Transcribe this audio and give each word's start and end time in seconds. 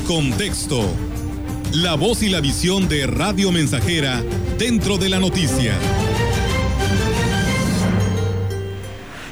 Contexto, 0.00 0.84
la 1.72 1.94
voz 1.94 2.22
y 2.22 2.28
la 2.28 2.40
visión 2.40 2.88
de 2.88 3.06
Radio 3.06 3.52
Mensajera 3.52 4.22
dentro 4.58 4.98
de 4.98 5.08
la 5.08 5.20
noticia. 5.20 5.74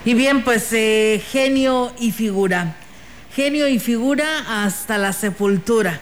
Y 0.04 0.14
bien, 0.14 0.42
pues 0.42 0.72
eh, 0.72 1.22
genio 1.30 1.92
y 1.98 2.12
figura. 2.12 2.76
Genio 3.34 3.68
y 3.68 3.78
figura 3.78 4.64
hasta 4.64 4.98
la 4.98 5.12
sepultura. 5.12 6.00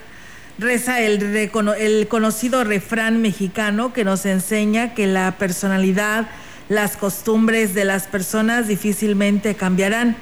Reza 0.58 1.00
el 1.00 2.08
conocido 2.08 2.64
refrán 2.64 3.22
mexicano 3.22 3.92
que 3.92 4.04
nos 4.04 4.26
enseña 4.26 4.94
que 4.94 5.06
la 5.06 5.38
personalidad, 5.38 6.28
las 6.68 6.96
costumbres 6.96 7.74
de 7.74 7.84
las 7.84 8.06
personas 8.06 8.68
difícilmente 8.68 9.54
cambiarán. 9.54 10.16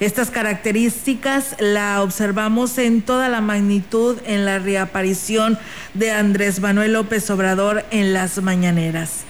Estas 0.00 0.32
características 0.32 1.54
la 1.60 2.02
observamos 2.02 2.78
en 2.78 3.00
toda 3.00 3.28
la 3.28 3.40
magnitud 3.40 4.18
en 4.26 4.44
la 4.44 4.58
reaparición 4.58 5.56
de 5.94 6.10
Andrés 6.10 6.60
Manuel 6.60 6.94
López 6.94 7.30
Obrador 7.30 7.84
en 7.92 8.12
las 8.12 8.42
mañaneras. 8.42 9.20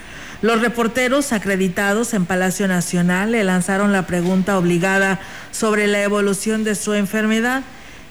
Los 0.40 0.62
reporteros 0.62 1.32
acreditados 1.32 2.14
en 2.14 2.24
Palacio 2.24 2.66
Nacional 2.66 3.32
le 3.32 3.45
lanzaron 3.45 3.92
la 3.92 4.06
pregunta 4.06 4.56
obligada 4.56 5.20
sobre 5.52 5.87
la 5.87 6.02
evolución 6.02 6.65
de 6.65 6.74
su 6.74 6.95
enfermedad 6.95 7.62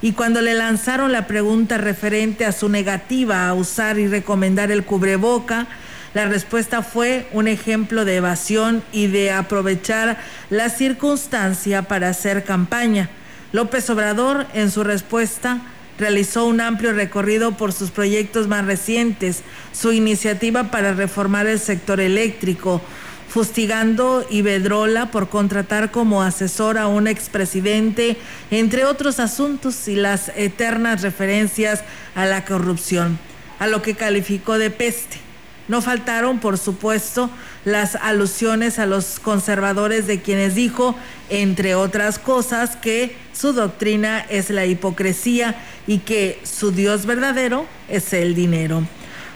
y 0.03 0.11
cuando 0.11 0.39
le 0.41 0.53
lanzaron 0.53 1.11
la 1.11 1.25
pregunta 1.25 1.79
referente 1.79 2.45
a 2.45 2.51
su 2.51 2.69
negativa 2.69 3.47
a 3.47 3.53
usar 3.55 3.97
y 3.97 4.07
recomendar 4.07 4.71
el 4.71 4.83
cubreboca, 4.83 5.65
la 6.13 6.25
respuesta 6.25 6.83
fue 6.83 7.27
un 7.31 7.47
ejemplo 7.47 8.05
de 8.05 8.17
evasión 8.17 8.83
y 8.91 9.07
de 9.07 9.31
aprovechar 9.31 10.19
la 10.49 10.69
circunstancia 10.69 11.83
para 11.83 12.09
hacer 12.09 12.43
campaña. 12.43 13.09
López 13.51 13.89
Obrador, 13.89 14.45
en 14.53 14.69
su 14.69 14.83
respuesta, 14.83 15.61
realizó 15.97 16.45
un 16.45 16.61
amplio 16.61 16.93
recorrido 16.93 17.57
por 17.57 17.73
sus 17.73 17.89
proyectos 17.89 18.47
más 18.47 18.65
recientes, 18.65 19.41
su 19.71 19.91
iniciativa 19.91 20.71
para 20.71 20.93
reformar 20.93 21.47
el 21.47 21.59
sector 21.59 21.99
eléctrico, 21.99 22.81
fustigando 23.27 24.25
Ibedrola 24.29 25.09
por 25.09 25.29
contratar 25.29 25.89
como 25.89 26.21
asesor 26.21 26.77
a 26.77 26.87
un 26.87 27.07
expresidente, 27.07 28.17
entre 28.51 28.85
otros 28.85 29.19
asuntos 29.19 29.87
y 29.87 29.95
las 29.95 30.31
eternas 30.35 31.01
referencias 31.01 31.83
a 32.13 32.25
la 32.25 32.45
corrupción, 32.45 33.17
a 33.57 33.65
lo 33.65 33.81
que 33.81 33.95
calificó 33.95 34.59
de 34.59 34.69
peste. 34.69 35.32
No 35.67 35.81
faltaron, 35.81 36.39
por 36.39 36.57
supuesto, 36.57 37.29
las 37.63 37.95
alusiones 37.95 38.79
a 38.79 38.85
los 38.85 39.19
conservadores 39.19 40.07
de 40.07 40.21
quienes 40.21 40.55
dijo, 40.55 40.95
entre 41.29 41.75
otras 41.75 42.19
cosas, 42.19 42.75
que 42.75 43.15
su 43.31 43.53
doctrina 43.53 44.19
es 44.29 44.49
la 44.49 44.65
hipocresía 44.65 45.55
y 45.87 45.99
que 45.99 46.39
su 46.43 46.71
Dios 46.71 47.05
verdadero 47.05 47.65
es 47.87 48.11
el 48.13 48.35
dinero. 48.35 48.83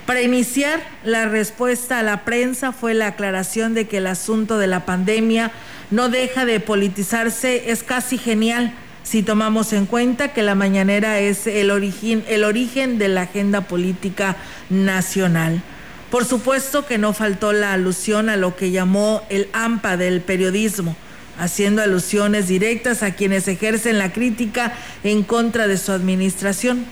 Para 0.04 0.22
iniciar, 0.22 0.80
la 1.04 1.26
respuesta 1.26 1.98
a 1.98 2.02
la 2.02 2.24
prensa 2.24 2.72
fue 2.72 2.94
la 2.94 3.08
aclaración 3.08 3.74
de 3.74 3.88
que 3.88 3.98
el 3.98 4.06
asunto 4.06 4.58
de 4.58 4.66
la 4.66 4.86
pandemia 4.86 5.52
no 5.90 6.08
deja 6.08 6.44
de 6.44 6.60
politizarse, 6.60 7.70
es 7.70 7.82
casi 7.82 8.18
genial 8.18 8.74
si 9.02 9.22
tomamos 9.22 9.72
en 9.72 9.86
cuenta 9.86 10.34
que 10.34 10.42
la 10.42 10.54
mañanera 10.54 11.18
es 11.18 11.46
el 11.46 11.70
origen, 11.70 12.24
el 12.28 12.44
origen 12.44 12.98
de 12.98 13.08
la 13.08 13.22
agenda 13.22 13.62
política 13.62 14.36
nacional. 14.68 15.62
Por 16.10 16.24
supuesto 16.24 16.86
que 16.86 16.96
no 16.96 17.12
faltó 17.12 17.52
la 17.52 17.74
alusión 17.74 18.30
a 18.30 18.36
lo 18.36 18.56
que 18.56 18.70
llamó 18.70 19.22
el 19.28 19.48
AMPA 19.52 19.98
del 19.98 20.22
periodismo, 20.22 20.96
haciendo 21.38 21.82
alusiones 21.82 22.48
directas 22.48 23.02
a 23.02 23.14
quienes 23.14 23.46
ejercen 23.46 23.98
la 23.98 24.12
crítica 24.12 24.72
en 25.04 25.22
contra 25.22 25.66
de 25.66 25.76
su 25.76 25.92
administración. 25.92 26.86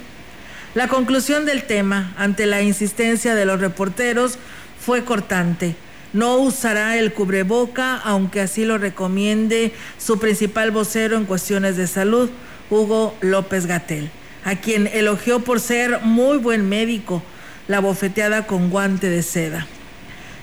La 0.75 0.89
conclusión 0.89 1.47
del 1.47 1.62
tema, 1.62 2.12
ante 2.19 2.44
la 2.44 2.61
insistencia 2.61 3.34
de 3.34 3.47
los 3.47 3.59
reporteros, 3.59 4.39
fue 4.78 5.05
cortante. 5.05 5.76
No 6.12 6.37
usará 6.37 6.99
el 6.99 7.15
cubreboca, 7.15 7.97
aunque 7.97 8.43
así 8.43 8.66
lo 8.66 8.76
recomiende 8.76 9.72
su 9.97 10.19
principal 10.19 10.72
vocero 10.72 11.16
en 11.16 11.25
cuestiones 11.25 11.78
de 11.78 11.87
salud, 11.87 12.28
Hugo 12.69 13.16
López 13.22 13.65
Gatel, 13.65 14.10
a 14.44 14.56
quien 14.56 14.87
elogió 14.87 15.41
por 15.41 15.60
ser 15.60 16.00
muy 16.03 16.37
buen 16.37 16.69
médico, 16.69 17.22
la 17.69 17.81
bofeteada 17.81 18.47
con 18.47 18.71
guante 18.71 19.09
de 19.09 19.22
seda. 19.22 19.66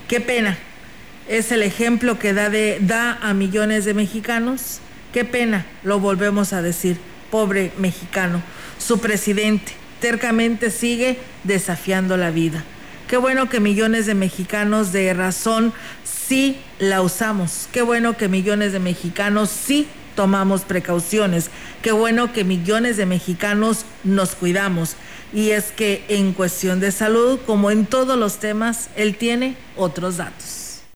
Qué 0.07 0.19
pena, 0.19 0.57
es 1.27 1.51
el 1.51 1.63
ejemplo 1.63 2.19
que 2.19 2.33
da, 2.33 2.49
de, 2.49 2.79
da 2.81 3.17
a 3.21 3.33
millones 3.33 3.85
de 3.85 3.93
mexicanos. 3.93 4.79
Qué 5.13 5.23
pena, 5.25 5.65
lo 5.83 5.99
volvemos 5.99 6.53
a 6.53 6.61
decir, 6.61 6.97
pobre 7.31 7.71
mexicano. 7.77 8.41
Su 8.77 8.99
presidente 8.99 9.71
tercamente 9.99 10.69
sigue 10.69 11.17
desafiando 11.43 12.17
la 12.17 12.31
vida. 12.31 12.63
Qué 13.07 13.17
bueno 13.17 13.47
que 13.47 13.59
millones 13.59 14.05
de 14.05 14.15
mexicanos 14.15 14.91
de 14.91 15.13
razón 15.13 15.73
sí 16.03 16.57
la 16.79 17.01
usamos. 17.01 17.69
Qué 17.71 17.81
bueno 17.81 18.17
que 18.17 18.27
millones 18.27 18.73
de 18.73 18.79
mexicanos 18.79 19.49
sí 19.49 19.87
tomamos 20.15 20.61
precauciones. 20.61 21.49
Qué 21.81 21.91
bueno 21.91 22.31
que 22.33 22.43
millones 22.43 22.97
de 22.97 23.05
mexicanos 23.05 23.85
nos 24.03 24.35
cuidamos. 24.35 24.95
Y 25.33 25.49
es 25.49 25.71
que 25.71 26.05
en 26.09 26.33
cuestión 26.33 26.79
de 26.79 26.91
salud, 26.91 27.39
como 27.45 27.71
en 27.71 27.85
todos 27.85 28.17
los 28.17 28.37
temas, 28.37 28.89
él 28.95 29.17
tiene 29.17 29.55
otros 29.75 30.17
datos. 30.17 30.62